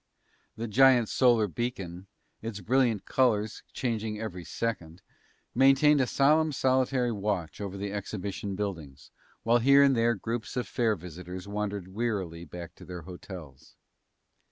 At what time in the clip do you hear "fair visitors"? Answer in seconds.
10.67-11.47